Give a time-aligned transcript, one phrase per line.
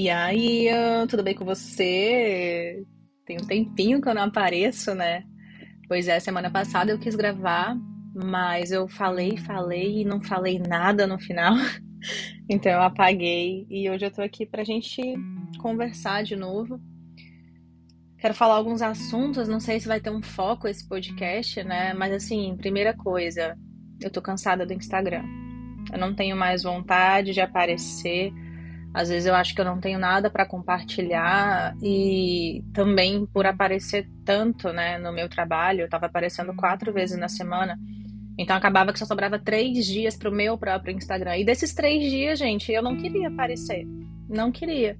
[0.00, 0.66] E aí,
[1.10, 2.86] tudo bem com você?
[3.26, 5.24] Tem um tempinho que eu não apareço, né?
[5.86, 7.76] Pois é, semana passada eu quis gravar,
[8.14, 11.52] mas eu falei, falei e não falei nada no final.
[12.48, 15.02] Então eu apaguei e hoje eu tô aqui pra gente
[15.58, 16.80] conversar de novo.
[18.18, 21.92] Quero falar alguns assuntos, não sei se vai ter um foco esse podcast, né?
[21.92, 23.54] Mas assim, primeira coisa,
[24.00, 25.22] eu tô cansada do Instagram.
[25.92, 28.32] Eu não tenho mais vontade de aparecer.
[28.92, 34.08] Às vezes eu acho que eu não tenho nada para compartilhar e também por aparecer
[34.24, 37.78] tanto, né, no meu trabalho, eu estava aparecendo quatro vezes na semana.
[38.36, 41.36] Então acabava que só sobrava três dias para o meu próprio Instagram.
[41.36, 43.86] E desses três dias, gente, eu não queria aparecer.
[44.28, 44.98] Não queria.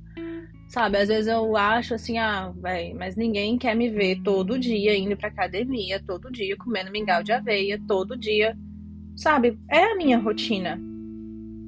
[0.68, 2.52] Sabe, às vezes eu acho assim, ah,
[2.94, 7.32] mas ninguém quer me ver todo dia indo pra academia, todo dia comendo mingau de
[7.32, 8.56] aveia, todo dia.
[9.16, 10.89] Sabe, é a minha rotina.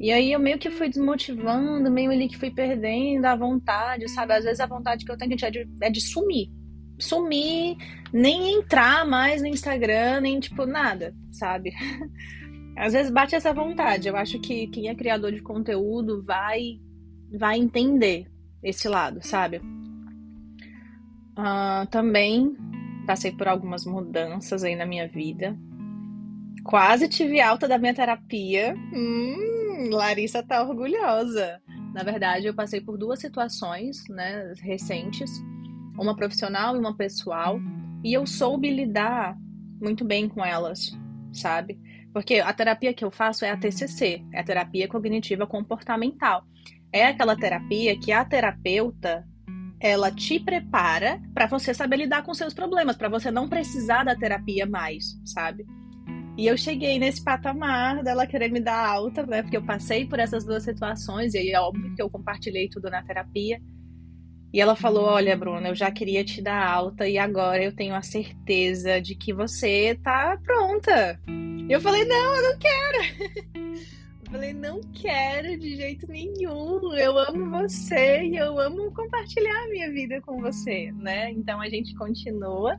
[0.02, 4.32] E aí eu meio que fui desmotivando, meio ali que fui perdendo a vontade, sabe?
[4.32, 6.50] Às vezes a vontade que eu tenho é de, é de sumir.
[6.98, 7.76] Sumir,
[8.12, 11.72] nem entrar mais no Instagram, nem tipo nada, sabe?
[12.76, 14.08] Às vezes bate essa vontade.
[14.08, 16.80] Eu acho que quem é criador de conteúdo vai
[17.38, 18.26] vai entender
[18.60, 19.58] esse lado, sabe?
[21.38, 22.56] Uh, também
[23.06, 25.56] passei por algumas mudanças aí na minha vida.
[26.64, 28.74] Quase tive alta da minha terapia.
[28.92, 29.51] Hum,
[29.90, 31.60] Larissa tá orgulhosa.
[31.94, 35.30] Na verdade, eu passei por duas situações, né, recentes,
[35.98, 37.60] uma profissional e uma pessoal,
[38.02, 39.36] e eu soube lidar
[39.80, 40.96] muito bem com elas,
[41.32, 41.78] sabe?
[42.12, 46.44] Porque a terapia que eu faço é a TCC, é a terapia cognitiva comportamental.
[46.92, 49.26] É aquela terapia que a terapeuta
[49.80, 54.14] ela te prepara para você saber lidar com seus problemas, para você não precisar da
[54.14, 55.66] terapia mais, sabe?
[56.36, 59.42] E eu cheguei nesse patamar dela querer me dar alta, né?
[59.42, 62.88] Porque eu passei por essas duas situações, e aí é óbvio que eu compartilhei tudo
[62.88, 63.60] na terapia.
[64.52, 67.94] E ela falou: Olha, Bruna, eu já queria te dar alta e agora eu tenho
[67.94, 71.18] a certeza de que você tá pronta.
[71.68, 73.42] E eu falei: Não, eu não quero.
[74.24, 76.94] Eu falei: Não quero de jeito nenhum.
[76.94, 81.30] Eu amo você e eu amo compartilhar a minha vida com você, né?
[81.32, 82.78] Então a gente continua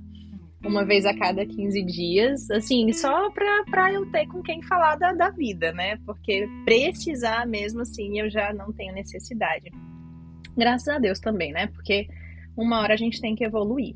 [0.63, 4.95] uma vez a cada 15 dias, assim, só pra, pra eu ter com quem falar
[4.95, 5.97] da, da vida, né?
[6.05, 9.71] Porque precisar mesmo assim eu já não tenho necessidade.
[10.55, 11.67] Graças a Deus também, né?
[11.67, 12.07] Porque
[12.55, 13.95] uma hora a gente tem que evoluir.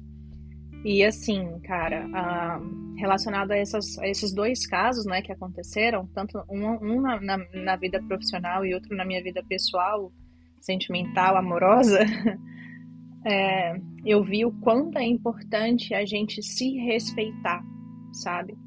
[0.84, 2.60] E assim, cara, ah,
[2.98, 7.38] relacionado a, essas, a esses dois casos, né, que aconteceram, tanto um, um na, na,
[7.54, 10.12] na vida profissional e outro na minha vida pessoal,
[10.62, 12.00] sentimental, amorosa,
[13.26, 17.64] é, eu vi o quanto é importante a gente se respeitar,
[18.12, 18.58] sabe?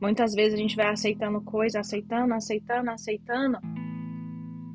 [0.00, 3.58] Muitas vezes a gente vai aceitando coisas, aceitando, aceitando, aceitando,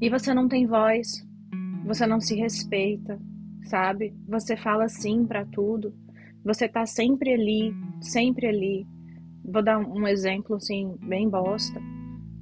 [0.02, 1.26] e você não tem voz,
[1.86, 3.20] você não se respeita,
[3.64, 4.14] sabe?
[4.28, 5.94] Você fala sim para tudo,
[6.44, 8.86] você tá sempre ali, sempre ali.
[9.46, 11.80] Vou dar um exemplo assim, bem bosta,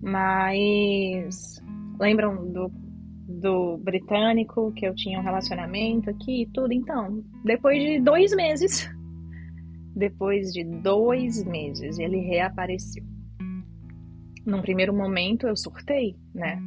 [0.01, 1.61] mas
[1.99, 2.71] lembram do
[3.39, 6.73] do britânico, que eu tinha um relacionamento aqui e tudo.
[6.73, 8.89] Então, depois de dois meses,
[9.95, 13.03] depois de dois meses, ele reapareceu.
[14.45, 16.59] Num primeiro momento eu surtei, né?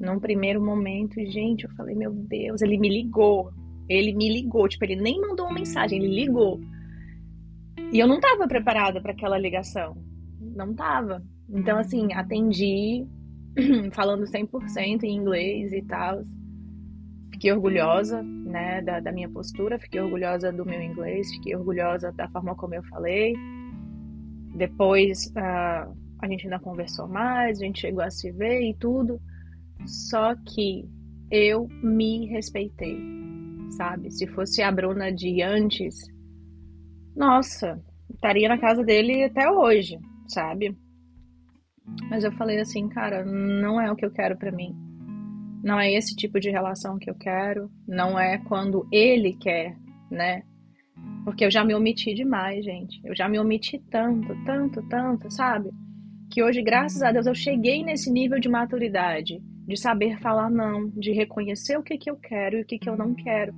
[0.00, 3.52] Num primeiro momento, gente, eu falei, meu Deus, ele me ligou.
[3.88, 6.60] Ele me ligou, tipo, ele nem mandou uma mensagem, ele ligou.
[7.92, 9.96] E eu não tava preparada para aquela ligação.
[10.40, 11.22] Não tava.
[11.48, 13.06] Então, assim, atendi,
[13.92, 16.24] falando 100% em inglês e tal.
[17.30, 22.28] Fiquei orgulhosa, né, da, da, minha postura, fiquei orgulhosa do meu inglês, fiquei orgulhosa da
[22.28, 23.34] forma como eu falei.
[24.56, 29.20] Depois uh, a gente ainda conversou mais, a gente chegou a se ver e tudo.
[29.86, 30.88] Só que
[31.30, 32.98] eu me respeitei,
[33.70, 34.10] sabe?
[34.10, 35.94] Se fosse a Bruna de antes,
[37.14, 37.80] nossa,
[38.12, 40.76] estaria na casa dele até hoje, sabe?
[42.10, 44.74] Mas eu falei assim, cara, não é o que eu quero para mim.
[45.62, 47.70] Não é esse tipo de relação que eu quero.
[47.86, 49.76] Não é quando ele quer,
[50.10, 50.42] né?
[51.24, 53.00] Porque eu já me omiti demais, gente.
[53.04, 55.70] Eu já me omiti tanto, tanto, tanto, sabe?
[56.30, 60.88] Que hoje, graças a Deus, eu cheguei nesse nível de maturidade, de saber falar não,
[60.90, 63.54] de reconhecer o que, que eu quero e o que, que eu não quero.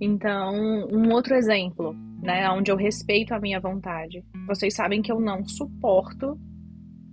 [0.00, 0.54] Então,
[0.92, 4.24] um outro exemplo, né, onde eu respeito a minha vontade.
[4.46, 6.38] Vocês sabem que eu não suporto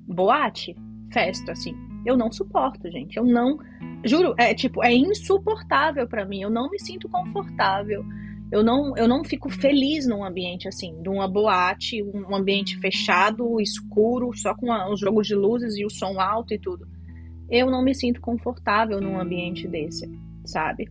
[0.08, 0.76] boate,
[1.12, 1.76] festa, assim.
[2.06, 3.18] Eu não suporto, gente.
[3.18, 3.58] Eu não.
[4.06, 6.42] Juro, é tipo, é insuportável para mim.
[6.42, 8.04] Eu não me sinto confortável.
[8.52, 13.60] Eu não, eu não fico feliz num ambiente assim, de uma boate, um ambiente fechado,
[13.60, 16.88] escuro, só com os um jogos de luzes e o som alto e tudo.
[17.50, 20.08] Eu não me sinto confortável num ambiente desse.
[20.46, 20.88] sabe?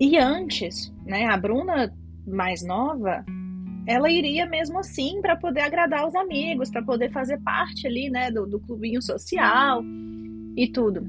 [0.00, 1.92] E antes, né, a Bruna
[2.26, 3.24] mais nova,
[3.86, 8.30] ela iria mesmo assim para poder agradar os amigos, para poder fazer parte ali, né,
[8.30, 9.82] do, do clubinho social
[10.56, 11.08] e tudo.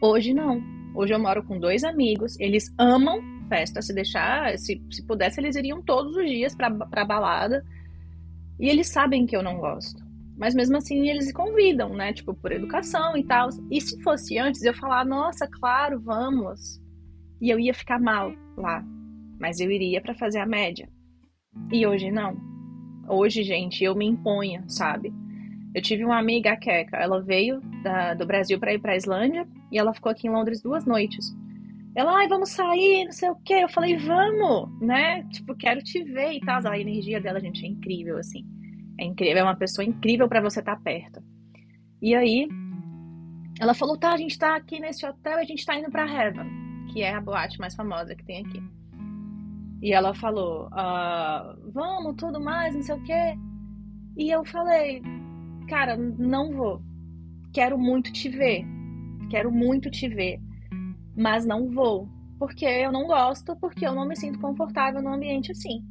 [0.00, 0.62] Hoje não.
[0.94, 3.82] Hoje eu moro com dois amigos, eles amam festa.
[3.82, 7.64] Se deixar, se, se pudesse, eles iriam todos os dias pra balada.
[8.58, 10.02] E eles sabem que eu não gosto.
[10.38, 12.12] Mas mesmo assim, eles convidam, né?
[12.12, 13.48] Tipo, por educação e tal.
[13.70, 16.80] E se fosse antes, eu falar, nossa, claro, vamos.
[17.40, 18.82] E eu ia ficar mal lá.
[19.38, 20.88] Mas eu iria para fazer a média.
[21.72, 22.36] E hoje não.
[23.08, 25.12] Hoje, gente, eu me imponho, sabe?
[25.74, 29.46] Eu tive uma amiga, a Keka, ela veio da, do Brasil para ir para Islândia
[29.70, 31.32] e ela ficou aqui em Londres duas noites.
[31.94, 33.54] Ela, ai, vamos sair, não sei o quê.
[33.54, 35.24] Eu falei, vamos, né?
[35.24, 36.60] Tipo, quero te ver e tal.
[36.66, 38.44] A energia dela, gente, é incrível, assim.
[38.98, 41.22] É incrível, é uma pessoa incrível para você estar tá perto.
[42.02, 42.48] E aí,
[43.60, 46.06] ela falou, tá, a gente tá aqui nesse hotel e a gente tá indo pra
[46.06, 46.48] Heaven,
[46.92, 48.79] que é a boate mais famosa que tem aqui.
[49.82, 53.38] E ela falou, ah, vamos, tudo mais, não sei o quê.
[54.16, 55.02] E eu falei,
[55.68, 56.82] cara, não vou.
[57.52, 58.64] Quero muito te ver.
[59.30, 60.40] Quero muito te ver
[61.20, 65.52] mas não vou, porque eu não gosto, porque eu não me sinto confortável num ambiente
[65.52, 65.84] assim.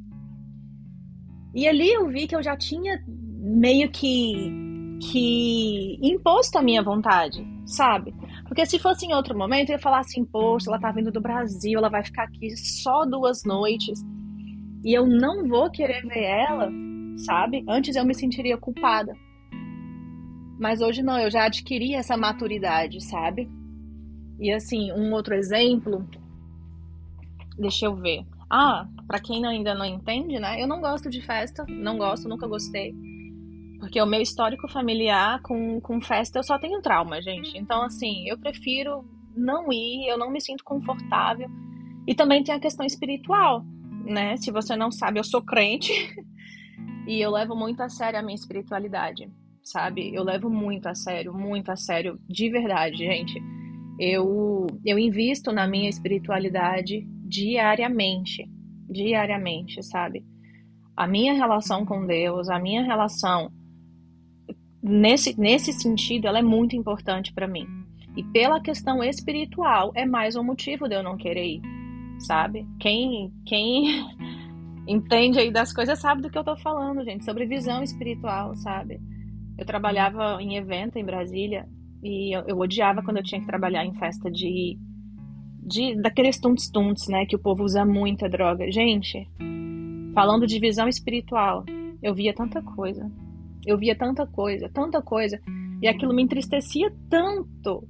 [1.54, 4.68] E ali eu vi que eu já tinha meio que
[5.12, 8.14] que imposto a minha vontade, sabe?
[8.50, 11.22] Porque se fosse em outro momento, eu ia falar assim, poxa, ela tá vindo do
[11.22, 14.04] Brasil, ela vai ficar aqui só duas noites
[14.84, 16.68] e eu não vou querer ver ela,
[17.18, 17.64] sabe?
[17.70, 19.14] Antes eu me sentiria culpada.
[20.60, 23.48] Mas hoje não, eu já adquiri essa maturidade, sabe?
[24.40, 26.04] E assim, um outro exemplo,
[27.56, 28.26] deixa eu ver.
[28.50, 30.60] Ah, para quem ainda não entende, né?
[30.60, 32.96] Eu não gosto de festa, não gosto, nunca gostei.
[33.80, 37.58] Porque o meu histórico familiar com, com festa eu só tenho trauma, gente.
[37.58, 39.06] Então, assim, eu prefiro
[39.36, 41.50] não ir, eu não me sinto confortável.
[42.06, 43.64] E também tem a questão espiritual,
[44.06, 44.36] né?
[44.38, 45.94] Se você não sabe, eu sou crente
[47.08, 49.32] e eu levo muito a sério a minha espiritualidade,
[49.64, 50.14] sabe?
[50.14, 53.42] Eu levo muito a sério, muito a sério, de verdade, gente
[54.00, 58.50] eu, eu invisto na minha espiritualidade diariamente,
[58.90, 60.26] diariamente, sabe?
[60.96, 63.52] A minha relação com Deus, a minha relação
[64.82, 67.66] nesse, nesse sentido, ela é muito importante para mim.
[68.16, 71.62] E pela questão espiritual, é mais um motivo de eu não querer ir,
[72.20, 72.68] sabe?
[72.80, 74.06] Quem, quem
[74.88, 79.00] entende aí das coisas sabe do que eu tô falando, gente, sobre visão espiritual, sabe?
[79.58, 81.68] Eu trabalhava em evento em Brasília
[82.02, 84.78] e eu, eu, odiava quando eu tinha que trabalhar em festa de.
[85.62, 87.26] de daqueles tunts-tunts, né?
[87.26, 88.72] Que o povo usa muita droga.
[88.72, 89.28] Gente,
[90.14, 91.66] falando de visão espiritual,
[92.02, 93.12] eu via tanta coisa.
[93.66, 95.40] Eu via tanta coisa, tanta coisa.
[95.82, 97.88] E aquilo me entristecia tanto.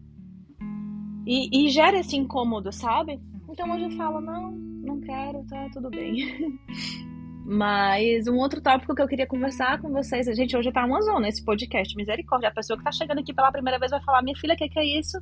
[1.26, 3.20] E, e gera esse incômodo, sabe?
[3.50, 6.18] Então hoje eu falo, não, não quero, tá tudo bem.
[7.46, 11.28] Mas um outro tópico que eu queria conversar com vocês, gente hoje tá uma zona
[11.28, 12.50] esse podcast, misericórdia.
[12.50, 14.70] A pessoa que tá chegando aqui pela primeira vez vai falar: minha filha, o que,
[14.70, 15.18] que, é isso?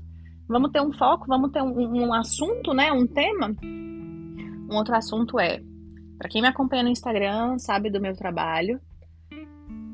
[0.46, 2.92] Vamos ter um foco, vamos ter um, um assunto, né?
[2.92, 3.56] Um tema.
[3.64, 5.62] Um outro assunto é:
[6.18, 8.78] para quem me acompanha no Instagram, sabe do meu trabalho.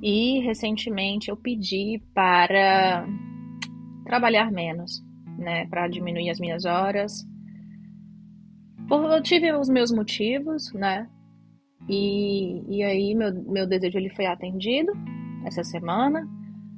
[0.05, 3.07] E recentemente eu pedi para
[4.03, 5.01] trabalhar menos,
[5.39, 5.65] né?
[5.67, 7.25] Para diminuir as minhas horas.
[8.91, 11.09] Eu tive os meus motivos, né?
[11.87, 14.91] E, e aí meu, meu desejo ele foi atendido
[15.45, 16.27] essa semana.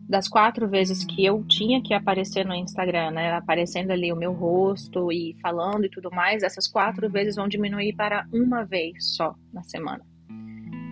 [0.08, 4.34] Das quatro vezes que eu tinha que aparecer no Instagram, né, aparecendo ali o meu
[4.34, 9.34] rosto e falando e tudo mais, essas quatro vezes vão diminuir para uma vez só
[9.52, 10.06] na semana.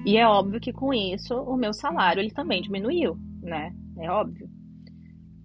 [0.06, 3.74] E é óbvio que com isso o meu salário ele também diminuiu, né?
[4.00, 4.50] É óbvio.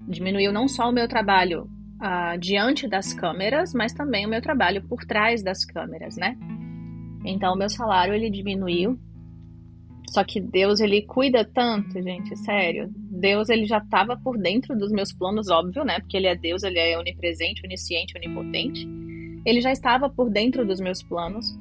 [0.08, 1.68] Diminuiu não só o meu trabalho
[2.02, 6.36] uh, diante das câmeras, mas também o meu trabalho por trás das câmeras, né?
[7.24, 8.98] Então, meu salário ele diminuiu.
[10.08, 12.90] Só que Deus ele cuida tanto, gente, sério.
[12.94, 16.00] Deus ele já estava por dentro dos meus planos, óbvio, né?
[16.00, 18.88] Porque ele é Deus, ele é onipresente, onisciente, onipotente.
[19.44, 21.58] Ele já estava por dentro dos meus planos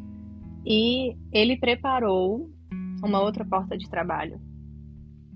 [0.66, 2.50] e ele preparou
[3.04, 4.39] uma outra porta de trabalho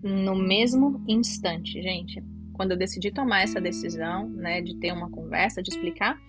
[0.03, 2.23] no mesmo instante, gente.
[2.53, 6.19] Quando eu decidi tomar essa decisão, né, de ter uma conversa, de explicar,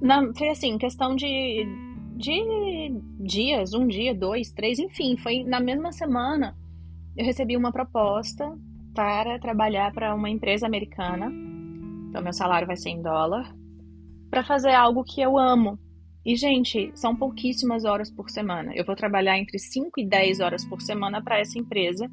[0.00, 1.66] não, foi assim, questão de
[2.16, 6.56] de dias, um dia, dois, três, enfim, foi na mesma semana
[7.16, 8.56] eu recebi uma proposta
[8.94, 11.30] para trabalhar para uma empresa americana.
[12.08, 13.54] Então meu salário vai ser em dólar
[14.30, 15.78] para fazer algo que eu amo.
[16.26, 18.72] E gente, são pouquíssimas horas por semana.
[18.74, 22.10] Eu vou trabalhar entre 5 e 10 horas por semana para essa empresa.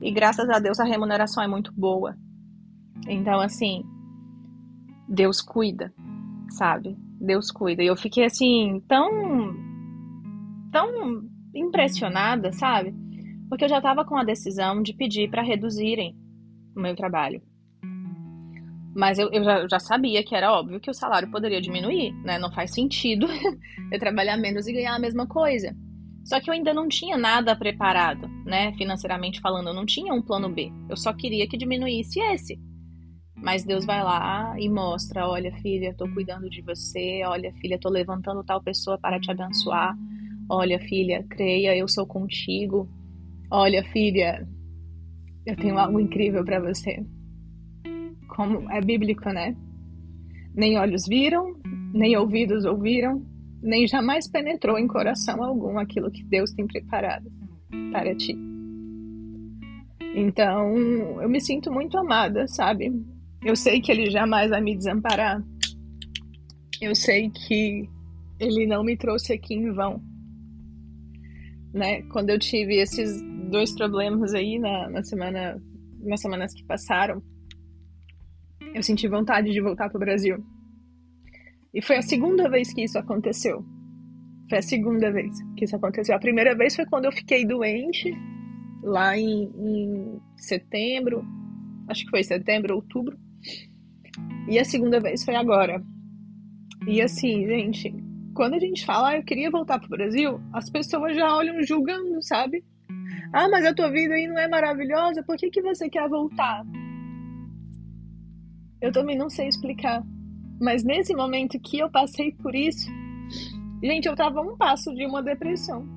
[0.00, 2.16] E graças a Deus a remuneração é muito boa.
[3.06, 3.84] Então assim,
[5.08, 5.92] Deus cuida
[6.54, 6.96] sabe?
[7.20, 7.82] Deus cuida.
[7.82, 9.54] E eu fiquei assim, tão.
[10.70, 11.22] tão
[11.54, 12.94] impressionada, sabe?
[13.48, 16.16] Porque eu já estava com a decisão de pedir para reduzirem
[16.76, 17.42] o meu trabalho.
[18.94, 22.12] Mas eu, eu, já, eu, já, sabia que era óbvio que o salário poderia diminuir,
[22.22, 22.38] né?
[22.38, 23.26] Não faz sentido
[23.90, 25.74] eu trabalhar menos e ganhar a mesma coisa.
[26.24, 28.72] Só que eu ainda não tinha nada preparado, né?
[28.74, 30.70] Financeiramente falando, eu não tinha um plano B.
[30.88, 32.58] Eu só queria que diminuísse esse.
[33.36, 37.22] Mas Deus vai lá e mostra: olha, filha, estou cuidando de você.
[37.26, 39.94] Olha, filha, estou levantando tal pessoa para te abençoar.
[40.48, 42.88] Olha, filha, creia, eu sou contigo.
[43.50, 44.46] Olha, filha,
[45.44, 47.04] eu tenho algo incrível para você
[48.34, 49.56] como é bíblico, né?
[50.54, 51.54] Nem olhos viram,
[51.92, 53.24] nem ouvidos ouviram,
[53.62, 57.30] nem jamais penetrou em coração algum aquilo que Deus tem preparado
[57.92, 58.36] para ti.
[60.14, 60.76] Então,
[61.22, 62.92] eu me sinto muito amada, sabe?
[63.44, 65.42] Eu sei que Ele jamais vai me desamparar.
[66.80, 67.88] Eu sei que
[68.38, 70.00] Ele não me trouxe aqui em vão.
[71.72, 72.02] Né?
[72.02, 75.60] Quando eu tive esses dois problemas aí na, na semana,
[76.00, 77.20] nas semanas que passaram,
[78.74, 80.44] eu senti vontade de voltar para o Brasil.
[81.72, 83.64] E foi a segunda vez que isso aconteceu.
[84.50, 86.14] Foi a segunda vez que isso aconteceu.
[86.14, 88.12] A primeira vez foi quando eu fiquei doente,
[88.82, 91.24] lá em, em setembro,
[91.88, 93.16] acho que foi setembro, outubro.
[94.48, 95.82] E a segunda vez foi agora.
[96.86, 97.94] E assim, gente,
[98.34, 102.22] quando a gente fala, ah, eu queria voltar pro Brasil, as pessoas já olham julgando,
[102.22, 102.62] sabe?
[103.32, 106.62] Ah, mas a tua vida aí não é maravilhosa, por que, que você quer voltar?
[108.84, 110.04] Eu também não sei explicar.
[110.60, 112.86] Mas nesse momento que eu passei por isso,
[113.82, 115.88] gente, eu tava um passo de uma depressão.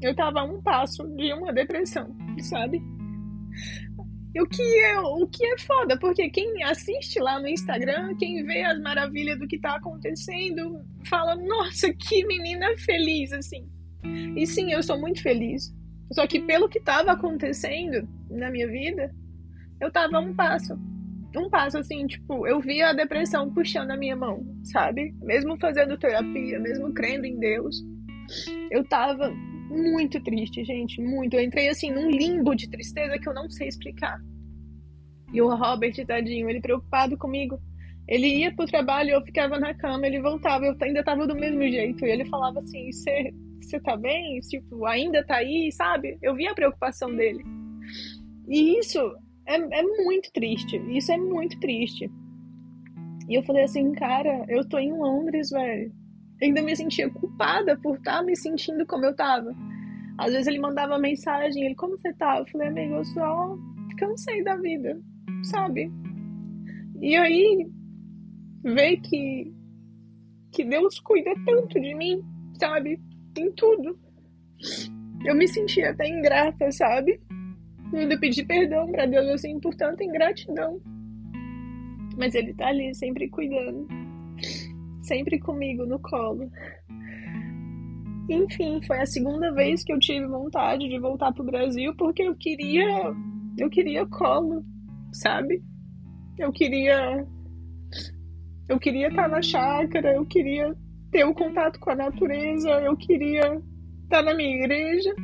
[0.00, 2.82] Eu tava um passo de uma depressão, sabe?
[4.40, 8.62] O que é, o que é foda, porque quem assiste lá no Instagram, quem vê
[8.62, 13.68] as maravilhas do que tá acontecendo, fala: "Nossa, que menina feliz assim".
[14.34, 15.74] E sim, eu sou muito feliz.
[16.10, 19.14] Só que pelo que tava acontecendo na minha vida,
[19.78, 20.74] eu tava um passo
[21.38, 25.14] um passo assim, tipo, eu via a depressão puxando a minha mão, sabe?
[25.22, 27.82] Mesmo fazendo terapia, mesmo crendo em Deus,
[28.70, 29.30] eu tava
[29.68, 31.34] muito triste, gente, muito.
[31.34, 34.20] Eu entrei assim num limbo de tristeza que eu não sei explicar.
[35.32, 37.58] E o Robert, tadinho, ele preocupado comigo.
[38.06, 41.62] Ele ia pro trabalho, eu ficava na cama, ele voltava, eu ainda tava do mesmo
[41.62, 42.04] jeito.
[42.04, 44.38] E ele falava assim: Você tá bem?
[44.40, 46.18] Tipo, ainda tá aí, sabe?
[46.22, 47.42] Eu via a preocupação dele.
[48.46, 49.00] E isso
[49.46, 50.76] é, é muito triste.
[50.88, 52.10] Isso é muito triste.
[53.28, 55.92] E eu falei assim, cara, eu tô em Londres, velho.
[56.42, 59.54] Ainda me sentia culpada por estar tá me sentindo como eu tava.
[60.18, 62.38] Às vezes ele mandava mensagem, ele, como você tá?
[62.38, 63.56] Eu falei, amigo, eu só
[63.98, 65.00] cansei da vida,
[65.44, 65.90] sabe?
[67.00, 67.66] E aí,
[68.62, 69.52] ver que,
[70.52, 72.22] que Deus cuida tanto de mim,
[72.58, 73.00] sabe?
[73.36, 73.98] Em tudo.
[75.24, 77.20] Eu me sentia até ingrata, sabe?
[77.96, 80.80] Ainda pedi perdão para Deus assim por tanta ingratidão.
[82.16, 83.88] Mas ele tá ali sempre cuidando,
[85.02, 86.50] sempre comigo no colo.
[88.28, 92.34] Enfim, foi a segunda vez que eu tive vontade de voltar pro Brasil porque eu
[92.36, 93.14] queria,
[93.58, 94.64] eu queria colo,
[95.12, 95.62] sabe?
[96.38, 97.26] Eu queria
[98.68, 100.74] eu queria estar na chácara, eu queria
[101.10, 103.60] ter o contato com a natureza, eu queria
[104.04, 105.14] estar na minha igreja.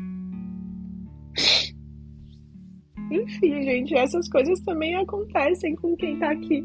[3.10, 6.62] Enfim, gente, essas coisas também acontecem com quem tá aqui.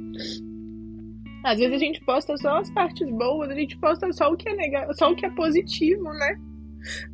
[1.43, 4.49] Às vezes a gente posta só as partes boas, a gente posta só o que
[4.49, 6.39] é negativo, só o que é positivo, né?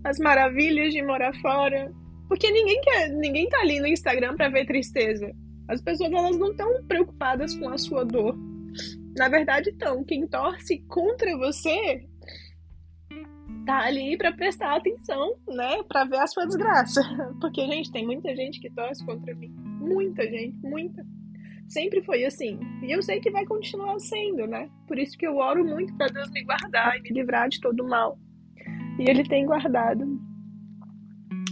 [0.03, 1.91] As maravilhas de morar fora.
[2.27, 5.29] Porque ninguém quer, ninguém tá ali no Instagram para ver tristeza.
[5.67, 8.37] As pessoas elas não estão preocupadas com a sua dor.
[9.17, 10.03] Na verdade, estão.
[10.03, 12.07] Quem torce contra você
[13.65, 17.01] tá ali para prestar atenção, né, para ver a sua desgraça.
[17.39, 19.49] Porque gente, tem muita gente que torce contra mim,
[19.79, 21.05] muita gente, muita.
[21.67, 22.59] Sempre foi assim.
[22.83, 24.69] E eu sei que vai continuar sendo, né?
[24.87, 27.87] Por isso que eu oro muito para Deus me guardar e me livrar de todo
[27.87, 28.19] mal.
[28.99, 30.05] E ele tem guardado.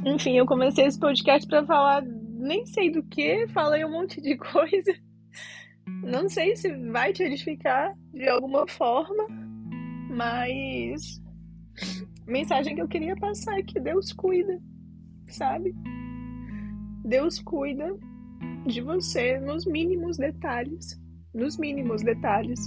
[0.05, 4.35] Enfim, eu comecei esse podcast para falar nem sei do que, falei um monte de
[4.37, 4.93] coisa.
[6.03, 9.25] Não sei se vai te edificar de alguma forma,
[10.09, 11.21] mas
[12.27, 14.59] a mensagem que eu queria passar é que Deus cuida,
[15.27, 15.74] sabe?
[17.03, 17.98] Deus cuida
[18.65, 21.00] de você nos mínimos detalhes.
[21.33, 22.59] Nos mínimos detalhes.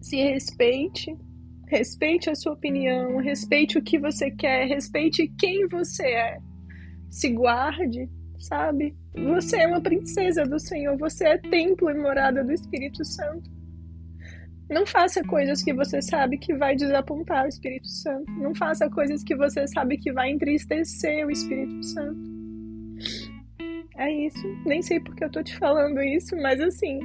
[0.00, 1.16] Se respeite,
[1.66, 6.38] respeite a sua opinião, respeite o que você quer, respeite quem você é.
[7.08, 8.94] Se guarde, sabe?
[9.14, 13.53] Você é uma princesa do Senhor, você é templo e morada do Espírito Santo.
[14.70, 18.30] Não faça coisas que você sabe que vai desapontar o Espírito Santo.
[18.32, 22.34] Não faça coisas que você sabe que vai entristecer o Espírito Santo.
[23.96, 24.46] É isso.
[24.64, 26.98] Nem sei porque eu tô te falando isso, mas assim,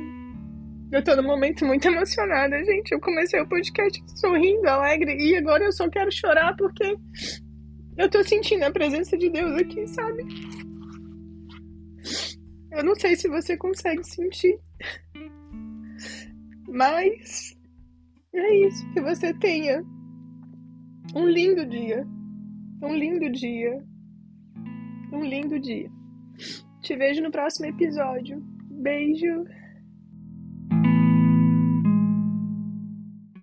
[0.91, 2.91] eu tô num momento muito emocionada, gente.
[2.91, 6.95] Eu comecei o podcast sorrindo, alegre, e agora eu só quero chorar porque
[7.97, 10.23] eu tô sentindo a presença de Deus aqui, sabe?
[12.71, 14.57] Eu não sei se você consegue sentir.
[16.71, 17.57] Mas
[18.33, 18.93] é isso.
[18.93, 19.83] Que você tenha
[21.15, 22.05] um lindo dia.
[22.81, 23.83] Um lindo dia.
[25.11, 25.89] Um lindo dia.
[26.81, 28.39] Te vejo no próximo episódio.
[28.69, 29.45] Beijo.